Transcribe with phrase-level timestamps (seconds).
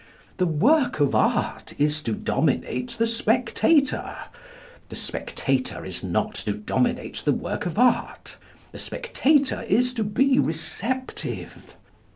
[0.37, 4.15] The work of art is to dominate the spectator:
[4.89, 8.37] the spectator is not to dominate the work of art.
[8.71, 11.75] The spectator is to be receptive.